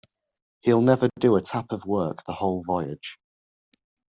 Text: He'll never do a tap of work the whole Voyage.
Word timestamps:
He'll 0.61 0.81
never 0.81 1.09
do 1.19 1.35
a 1.35 1.43
tap 1.43 1.71
of 1.71 1.85
work 1.85 2.25
the 2.25 2.33
whole 2.33 2.63
Voyage. 2.63 3.19